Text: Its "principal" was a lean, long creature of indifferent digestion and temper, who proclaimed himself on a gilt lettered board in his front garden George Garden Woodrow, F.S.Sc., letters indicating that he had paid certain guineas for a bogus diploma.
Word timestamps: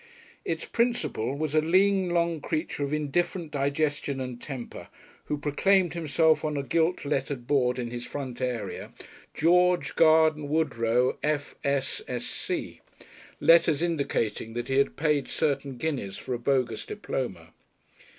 Its 0.43 0.65
"principal" 0.65 1.37
was 1.37 1.53
a 1.53 1.61
lean, 1.61 2.09
long 2.09 2.39
creature 2.41 2.83
of 2.83 2.91
indifferent 2.91 3.51
digestion 3.51 4.19
and 4.19 4.41
temper, 4.41 4.87
who 5.25 5.37
proclaimed 5.37 5.93
himself 5.93 6.43
on 6.43 6.57
a 6.57 6.63
gilt 6.63 7.05
lettered 7.05 7.45
board 7.45 7.77
in 7.77 7.91
his 7.91 8.03
front 8.03 8.39
garden 8.39 8.93
George 9.35 9.93
Garden 9.95 10.49
Woodrow, 10.49 11.19
F.S.Sc., 11.21 12.51
letters 13.39 13.83
indicating 13.83 14.55
that 14.55 14.69
he 14.69 14.79
had 14.79 14.97
paid 14.97 15.27
certain 15.27 15.77
guineas 15.77 16.17
for 16.17 16.33
a 16.33 16.39
bogus 16.39 16.83
diploma. 16.83 17.49